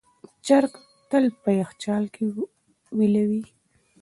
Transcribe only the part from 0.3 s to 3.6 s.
چرګ تل په یخچال کې ویلوئ.